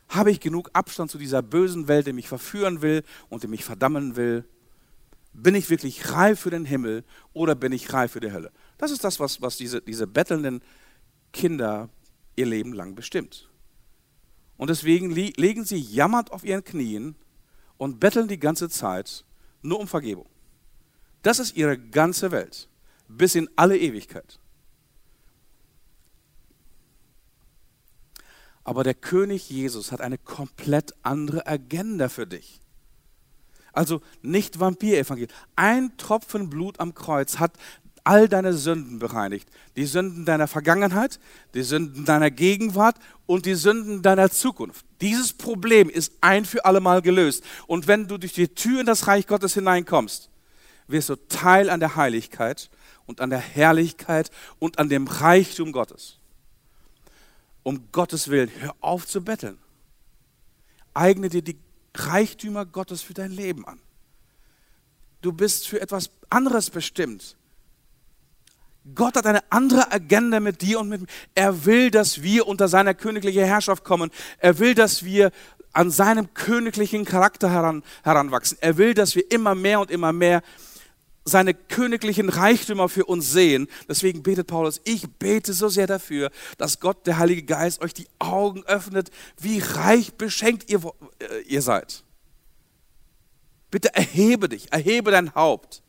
[0.09, 3.65] Habe ich genug Abstand zu dieser bösen Welt, die mich verführen will und die mich
[3.65, 4.45] verdammen will?
[5.33, 8.51] Bin ich wirklich reif für den Himmel oder bin ich reif für die Hölle?
[8.77, 10.61] Das ist das, was, was diese, diese bettelnden
[11.31, 11.89] Kinder
[12.35, 13.49] ihr Leben lang bestimmt.
[14.57, 17.15] Und deswegen legen sie jammernd auf ihren Knien
[17.77, 19.25] und betteln die ganze Zeit
[19.63, 20.27] nur um Vergebung.
[21.23, 22.69] Das ist ihre ganze Welt.
[23.17, 24.39] bis in alle Ewigkeit.
[28.63, 32.61] Aber der König Jesus hat eine komplett andere Agenda für dich.
[33.73, 35.35] Also nicht Vampirevangelium.
[35.55, 37.53] Ein Tropfen Blut am Kreuz hat
[38.03, 39.49] all deine Sünden bereinigt.
[39.75, 41.19] Die Sünden deiner Vergangenheit,
[41.53, 44.85] die Sünden deiner Gegenwart und die Sünden deiner Zukunft.
[45.01, 47.43] Dieses Problem ist ein für alle Mal gelöst.
[47.67, 50.29] Und wenn du durch die Tür in das Reich Gottes hineinkommst,
[50.87, 52.69] wirst du Teil an der Heiligkeit
[53.05, 56.19] und an der Herrlichkeit und an dem Reichtum Gottes.
[57.63, 59.57] Um Gottes Willen, hör auf zu betteln.
[60.93, 61.57] Eigne dir die
[61.95, 63.79] Reichtümer Gottes für dein Leben an.
[65.21, 67.37] Du bist für etwas anderes bestimmt.
[68.95, 71.07] Gott hat eine andere Agenda mit dir und mit mir.
[71.35, 74.11] Er will, dass wir unter seiner königlichen Herrschaft kommen.
[74.39, 75.31] Er will, dass wir
[75.71, 78.57] an seinem königlichen Charakter heran, heranwachsen.
[78.59, 80.43] Er will, dass wir immer mehr und immer mehr
[81.25, 83.67] seine königlichen Reichtümer für uns sehen.
[83.87, 88.07] Deswegen betet Paulus, ich bete so sehr dafür, dass Gott, der Heilige Geist, euch die
[88.19, 89.09] Augen öffnet,
[89.39, 90.81] wie reich beschenkt ihr,
[91.19, 92.03] äh, ihr seid.
[93.71, 95.81] Bitte erhebe dich, erhebe dein Haupt.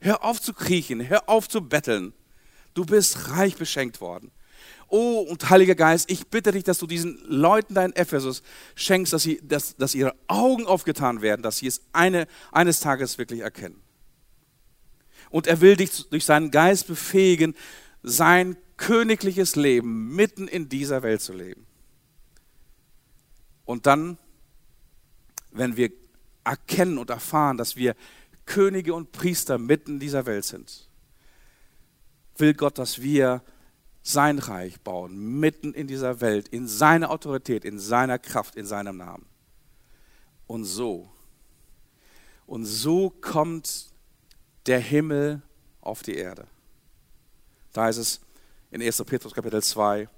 [0.00, 2.12] Hör auf zu kriechen, hör auf zu betteln.
[2.74, 4.32] Du bist reich beschenkt worden.
[4.88, 8.42] Oh, und Heiliger Geist, ich bitte dich, dass du diesen Leuten da in Ephesus
[8.74, 13.18] schenkst, dass, sie, dass, dass ihre Augen aufgetan werden, dass sie es eine, eines Tages
[13.18, 13.83] wirklich erkennen.
[15.34, 17.56] Und er will dich durch seinen Geist befähigen,
[18.04, 21.66] sein königliches Leben mitten in dieser Welt zu leben.
[23.64, 24.16] Und dann,
[25.50, 25.90] wenn wir
[26.44, 27.96] erkennen und erfahren, dass wir
[28.46, 30.88] Könige und Priester mitten in dieser Welt sind,
[32.36, 33.42] will Gott, dass wir
[34.04, 38.98] sein Reich bauen, mitten in dieser Welt, in seiner Autorität, in seiner Kraft, in seinem
[38.98, 39.26] Namen.
[40.46, 41.10] Und so,
[42.46, 43.93] und so kommt
[44.66, 45.42] der Himmel
[45.80, 46.46] auf die Erde.
[47.72, 48.20] Da heißt es
[48.70, 49.04] in 1.
[49.04, 50.08] Petrus Kapitel 2,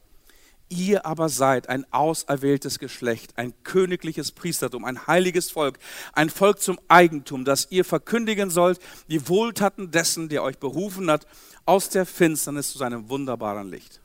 [0.69, 5.79] Ihr aber seid ein auserwähltes Geschlecht, ein königliches Priestertum, ein heiliges Volk,
[6.13, 11.27] ein Volk zum Eigentum, das ihr verkündigen sollt, die Wohltaten dessen, der euch berufen hat,
[11.67, 14.01] aus der Finsternis zu seinem wunderbaren Licht.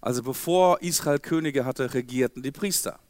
[0.00, 3.00] Also bevor Israel Könige hatte, regierten die Priester.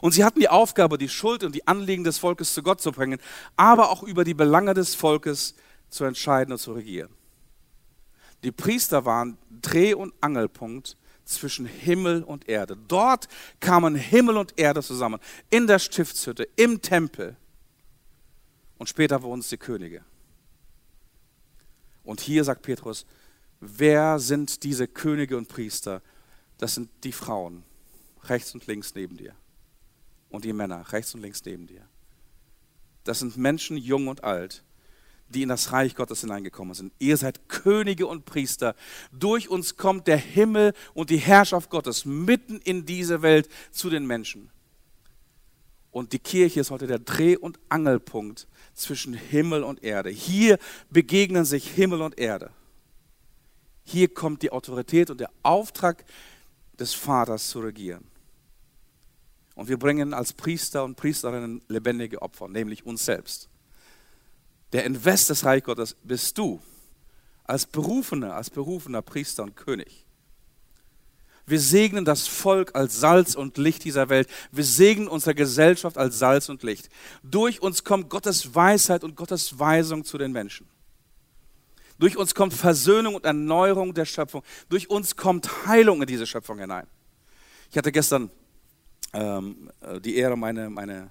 [0.00, 2.92] Und sie hatten die Aufgabe, die Schuld und die Anliegen des Volkes zu Gott zu
[2.92, 3.18] bringen,
[3.56, 5.54] aber auch über die Belange des Volkes
[5.90, 7.10] zu entscheiden und zu regieren.
[8.42, 12.76] Die Priester waren Dreh- und Angelpunkt zwischen Himmel und Erde.
[12.88, 13.28] Dort
[13.60, 17.36] kamen Himmel und Erde zusammen, in der Stiftshütte, im Tempel.
[18.78, 20.02] Und später wurden es die Könige.
[22.02, 23.04] Und hier sagt Petrus,
[23.60, 26.00] wer sind diese Könige und Priester?
[26.56, 27.62] Das sind die Frauen,
[28.24, 29.34] rechts und links neben dir.
[30.30, 31.82] Und die Männer, rechts und links neben dir.
[33.04, 34.64] Das sind Menschen, jung und alt,
[35.28, 36.92] die in das Reich Gottes hineingekommen sind.
[36.98, 38.74] Ihr seid Könige und Priester.
[39.12, 44.06] Durch uns kommt der Himmel und die Herrschaft Gottes mitten in diese Welt zu den
[44.06, 44.50] Menschen.
[45.92, 50.10] Und die Kirche ist heute der Dreh- und Angelpunkt zwischen Himmel und Erde.
[50.10, 50.58] Hier
[50.90, 52.50] begegnen sich Himmel und Erde.
[53.84, 56.04] Hier kommt die Autorität und der Auftrag
[56.78, 58.09] des Vaters zu regieren.
[59.54, 63.48] Und wir bringen als Priester und Priesterinnen lebendige Opfer, nämlich uns selbst.
[64.72, 66.60] Der Invest des Reich Gottes bist du,
[67.44, 70.06] als berufener, als berufener Priester und König.
[71.46, 74.28] Wir segnen das Volk als Salz und Licht dieser Welt.
[74.52, 76.88] Wir segnen unsere Gesellschaft als Salz und Licht.
[77.24, 80.68] Durch uns kommt Gottes Weisheit und Gottes Weisung zu den Menschen.
[81.98, 84.44] Durch uns kommt Versöhnung und Erneuerung der Schöpfung.
[84.68, 86.86] Durch uns kommt Heilung in diese Schöpfung hinein.
[87.70, 88.30] Ich hatte gestern
[89.12, 91.10] ähm, äh, die Ehre, meine, meine,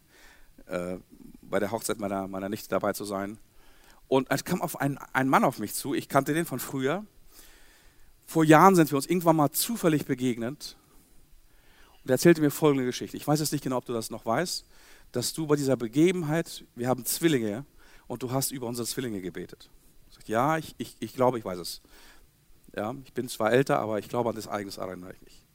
[0.67, 0.97] äh,
[1.41, 3.37] bei der Hochzeit meiner, meiner Nichte dabei zu sein.
[4.07, 7.05] Und es kam auf ein, ein Mann auf mich zu, ich kannte den von früher.
[8.25, 10.77] Vor Jahren sind wir uns irgendwann mal zufällig begegnet.
[12.03, 13.17] Und er erzählte mir folgende Geschichte.
[13.17, 14.65] Ich weiß jetzt nicht genau, ob du das noch weißt,
[15.11, 17.65] dass du bei dieser Begebenheit, wir haben Zwillinge
[18.07, 19.69] und du hast über unsere Zwillinge gebetet.
[20.09, 21.81] Ich sage, ja, ich, ich, ich glaube, ich weiß es.
[22.75, 25.45] Ja, ich bin zwar älter, aber ich glaube an das Eigenes erinnere ich mich.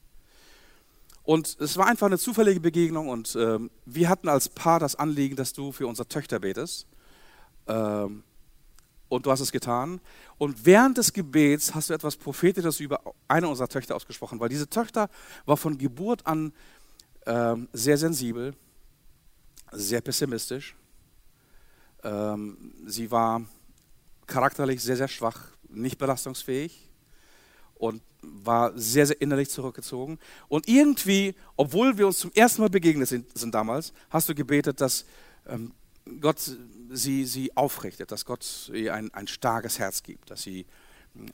[1.25, 5.35] Und es war einfach eine zufällige Begegnung und ähm, wir hatten als Paar das Anliegen,
[5.35, 6.87] dass du für unsere Töchter betest.
[7.67, 8.23] Ähm,
[9.09, 10.01] und du hast es getan.
[10.37, 14.69] Und während des Gebets hast du etwas Prophetisches über eine unserer Töchter ausgesprochen, weil diese
[14.69, 15.09] Tochter
[15.45, 16.53] war von Geburt an
[17.25, 18.53] ähm, sehr sensibel,
[19.71, 20.75] sehr pessimistisch.
[22.03, 23.41] Ähm, sie war
[24.27, 26.84] charakterlich sehr, sehr schwach, nicht belastungsfähig
[27.75, 30.19] und war sehr, sehr innerlich zurückgezogen.
[30.47, 34.81] Und irgendwie, obwohl wir uns zum ersten Mal begegnet sind, sind damals, hast du gebetet,
[34.81, 35.05] dass
[35.47, 35.73] ähm,
[36.21, 36.39] Gott
[36.89, 40.65] sie, sie aufrichtet, dass Gott ihr ein, ein starkes Herz gibt, dass sie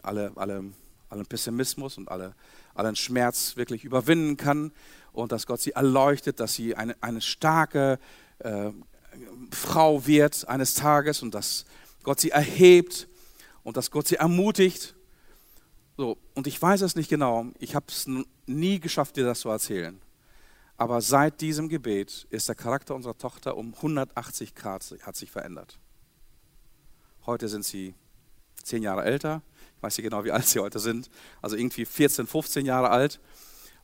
[0.04, 0.66] alle, alle,
[1.10, 2.36] allen Pessimismus und alle,
[2.74, 4.72] allen Schmerz wirklich überwinden kann
[5.12, 8.00] und dass Gott sie erleuchtet, dass sie eine, eine starke
[8.40, 8.72] äh,
[9.52, 11.66] Frau wird eines Tages und dass
[12.04, 13.08] Gott sie erhebt
[13.64, 14.96] und dass Gott sie ermutigt.
[15.98, 18.10] So, und ich weiß es nicht genau, ich habe es
[18.46, 20.02] nie geschafft, dir das zu erzählen.
[20.78, 25.78] Aber seit diesem Gebet ist der Charakter unserer Tochter um 180 Grad hat sich verändert.
[27.26, 27.94] Heute sind sie
[28.64, 29.44] zehn Jahre älter.
[29.78, 31.10] Ich weiß nicht genau, wie alt sie heute sind.
[31.42, 33.20] Also irgendwie 14, 15 Jahre alt.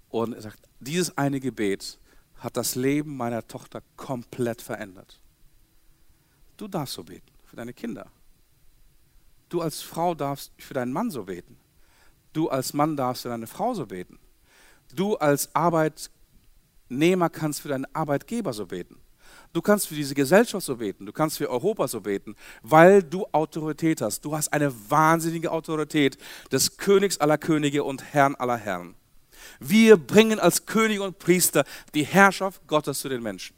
[0.09, 1.99] Und er sagt, dieses eine Gebet
[2.37, 5.19] hat das Leben meiner Tochter komplett verändert.
[6.55, 8.11] Du darfst so beten für deine Kinder.
[9.49, 11.57] Du als Frau darfst für deinen Mann so beten.
[12.37, 14.19] Du als Mann darfst für deine Frau so beten.
[14.93, 19.01] Du als Arbeitnehmer kannst für deinen Arbeitgeber so beten.
[19.53, 23.25] Du kannst für diese Gesellschaft so beten, du kannst für Europa so beten, weil du
[23.31, 24.23] Autorität hast.
[24.23, 26.19] Du hast eine wahnsinnige Autorität
[26.51, 28.93] des Königs aller Könige und Herrn aller Herren.
[29.59, 33.55] Wir bringen als König und Priester die Herrschaft Gottes zu den Menschen.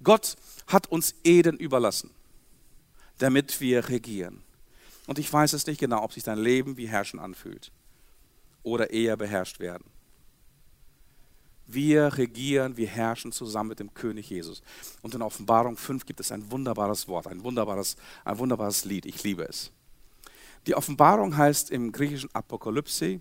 [0.00, 0.36] Gott
[0.68, 2.10] hat uns Eden überlassen,
[3.18, 4.44] damit wir regieren.
[5.06, 7.72] Und ich weiß es nicht genau, ob sich dein Leben wie Herrschen anfühlt
[8.62, 9.84] oder eher beherrscht werden.
[11.66, 14.62] Wir regieren, wir herrschen zusammen mit dem König Jesus.
[15.02, 19.06] Und in Offenbarung 5 gibt es ein wunderbares Wort, ein wunderbares, ein wunderbares Lied.
[19.06, 19.70] Ich liebe es.
[20.66, 23.20] Die Offenbarung heißt im griechischen Apokalypse,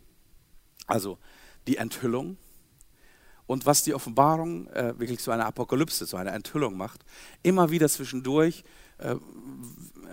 [0.87, 1.17] also
[1.67, 2.37] die Enthüllung.
[3.45, 7.03] Und was die Offenbarung äh, wirklich zu einer Apokalypse, zu einer Enthüllung macht,
[7.43, 8.63] immer wieder zwischendurch
[8.97, 9.15] äh,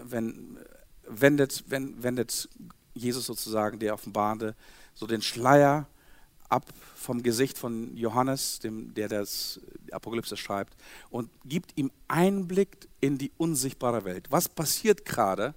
[0.04, 0.58] wenn,
[1.10, 2.48] wendet, wendet
[2.94, 4.54] Jesus sozusagen, der Offenbarende,
[4.94, 5.86] so den Schleier
[6.48, 9.60] ab vom Gesicht von Johannes, dem, der das
[9.92, 10.76] Apokalypse schreibt,
[11.08, 14.26] und gibt ihm Einblick in die unsichtbare Welt.
[14.30, 15.54] Was passiert gerade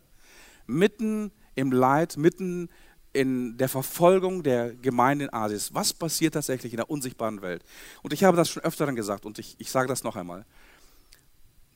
[0.67, 2.69] mitten im Leid, mitten
[3.13, 5.73] in der Verfolgung der Gemeinde in Asis.
[5.73, 7.63] Was passiert tatsächlich in der unsichtbaren Welt?
[8.01, 10.45] Und ich habe das schon öfter gesagt und ich, ich sage das noch einmal.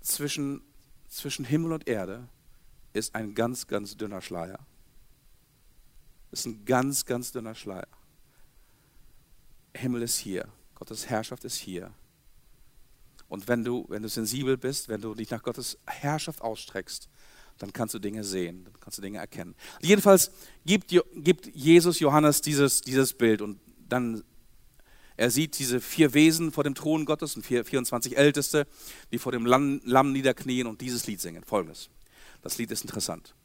[0.01, 0.61] Zwischen,
[1.07, 2.27] zwischen Himmel und Erde
[2.97, 4.59] ist ein ganz, ganz dünner Schleier.
[6.31, 7.87] Ist ein ganz, ganz dünner Schleier.
[9.73, 10.47] Himmel ist hier.
[10.75, 11.93] Gottes Herrschaft ist hier.
[13.29, 17.09] Und wenn du, wenn du sensibel bist, wenn du dich nach Gottes Herrschaft ausstreckst,
[17.57, 19.55] dann kannst du Dinge sehen, dann kannst du Dinge erkennen.
[19.81, 20.31] Jedenfalls
[20.65, 24.23] gibt, gibt Jesus Johannes dieses, dieses Bild und dann
[25.19, 28.67] er sieht diese vier Wesen vor dem Thron Gottes und 24 Älteste,
[29.11, 31.43] die vor dem Lamm, Lamm niederknien und dieses Lied singen.
[31.43, 31.89] Folgendes.
[32.41, 33.35] Das Lied ist interessant.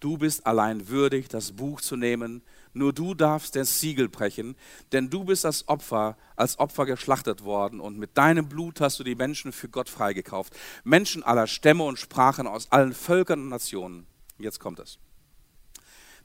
[0.00, 4.56] Du bist allein würdig, das Buch zu nehmen nur du darfst das Siegel brechen,
[4.92, 9.04] denn du bist als Opfer, als Opfer geschlachtet worden und mit deinem Blut hast du
[9.04, 10.56] die Menschen für Gott freigekauft.
[10.84, 14.06] Menschen aller Stämme und Sprachen aus allen Völkern und Nationen.
[14.38, 14.98] Jetzt kommt es.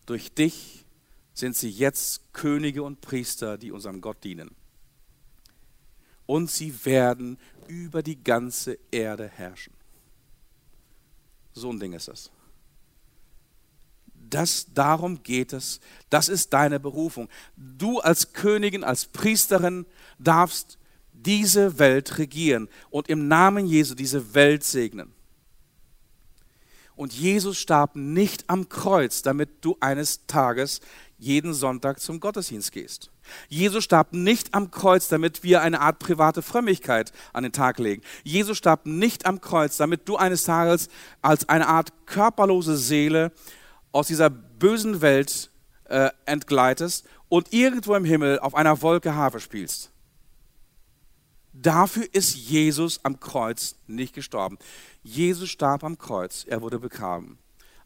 [0.05, 0.85] Durch dich
[1.33, 4.55] sind sie jetzt Könige und Priester, die unserem Gott dienen.
[6.27, 9.73] Und sie werden über die ganze Erde herrschen.
[11.55, 12.29] So ein Ding ist das.
[14.29, 15.79] Das, darum geht es.
[16.09, 17.29] Das ist deine Berufung.
[17.55, 19.85] Du als Königin, als Priesterin
[20.19, 20.77] darfst
[21.13, 25.13] diese Welt regieren und im Namen Jesu diese Welt segnen.
[26.95, 30.81] Und Jesus starb nicht am Kreuz, damit du eines Tages
[31.17, 33.11] jeden Sonntag zum Gottesdienst gehst.
[33.47, 38.03] Jesus starb nicht am Kreuz, damit wir eine Art private Frömmigkeit an den Tag legen.
[38.23, 40.89] Jesus starb nicht am Kreuz, damit du eines Tages
[41.21, 43.31] als eine Art körperlose Seele
[43.91, 45.49] aus dieser bösen Welt
[45.85, 49.91] äh, entgleitest und irgendwo im Himmel auf einer Wolke Harfe spielst.
[51.53, 54.57] Dafür ist Jesus am Kreuz nicht gestorben.
[55.03, 57.37] Jesus starb am Kreuz, er wurde begraben.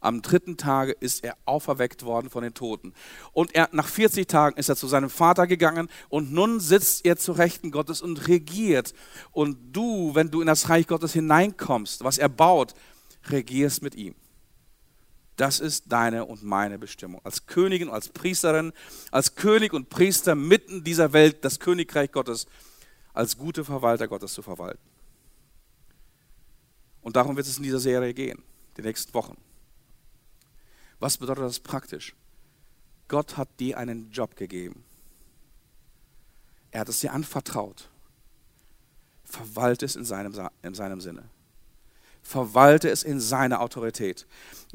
[0.02, 2.94] Am dritten Tage ist er auferweckt worden von den Toten.
[3.34, 7.18] Und er, nach 40 Tagen ist er zu seinem Vater gegangen und nun sitzt er
[7.18, 8.94] zu Rechten Gottes und regiert.
[9.32, 12.74] Und du, wenn du in das Reich Gottes hineinkommst, was er baut,
[13.30, 14.16] regierst mit ihm.
[15.36, 17.22] Das ist deine und meine Bestimmung.
[17.24, 18.74] Als Königin, als Priesterin,
[19.10, 22.46] als König und Priester mitten dieser Welt das Königreich Gottes
[23.14, 24.84] als gute Verwalter Gottes zu verwalten.
[27.02, 28.44] Und darum wird es in dieser Serie gehen,
[28.78, 29.38] die nächsten Wochen.
[31.00, 32.16] Was bedeutet das praktisch?
[33.08, 34.84] Gott hat dir einen Job gegeben.
[36.72, 37.90] Er hat es dir anvertraut.
[39.24, 41.30] Verwalte es in seinem, in seinem Sinne
[42.22, 44.28] verwalte es in seiner Autorität.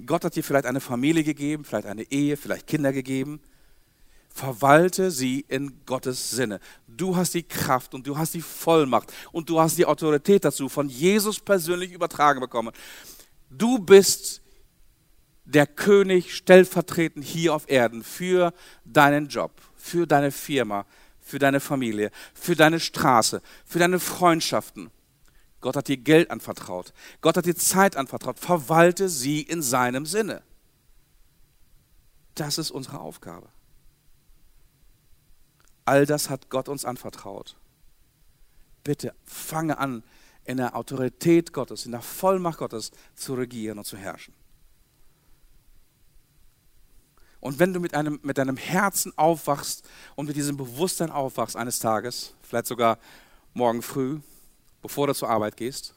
[0.04, 3.40] Gott hat dir vielleicht eine Familie gegeben, vielleicht eine Ehe, vielleicht Kinder gegeben.
[4.28, 6.58] Verwalte sie in Gottes Sinne.
[6.88, 10.68] Du hast die Kraft und du hast die Vollmacht und du hast die Autorität dazu
[10.68, 12.72] von Jesus persönlich übertragen bekommen.
[13.48, 14.42] Du bist
[15.44, 18.52] der König stellvertretend hier auf Erden für
[18.84, 20.86] deinen Job, für deine Firma,
[21.20, 24.90] für deine Familie, für deine Straße, für deine Freundschaften.
[25.60, 26.92] Gott hat dir Geld anvertraut.
[27.20, 28.38] Gott hat dir Zeit anvertraut.
[28.38, 30.42] Verwalte sie in seinem Sinne.
[32.34, 33.48] Das ist unsere Aufgabe.
[35.86, 37.56] All das hat Gott uns anvertraut.
[38.82, 40.02] Bitte fange an,
[40.44, 44.34] in der Autorität Gottes, in der Vollmacht Gottes zu regieren und zu herrschen.
[47.44, 51.78] Und wenn du mit, einem, mit deinem Herzen aufwachst und mit diesem Bewusstsein aufwachst eines
[51.78, 52.98] Tages, vielleicht sogar
[53.52, 54.20] morgen früh,
[54.80, 55.94] bevor du zur Arbeit gehst,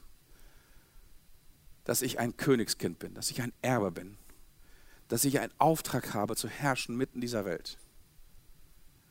[1.86, 4.18] dass ich ein Königskind bin, dass ich ein Erbe bin,
[5.08, 7.78] dass ich einen Auftrag habe zu herrschen mitten in dieser Welt.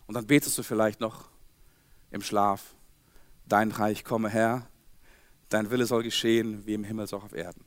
[0.07, 1.31] Und dann betest du vielleicht noch
[2.11, 2.75] im Schlaf,
[3.47, 4.69] dein Reich komme her,
[5.49, 7.65] dein Wille soll geschehen, wie im Himmel so auch auf Erden.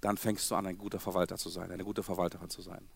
[0.00, 2.88] Dann fängst du an, ein guter Verwalter zu sein, eine gute Verwalterin zu sein.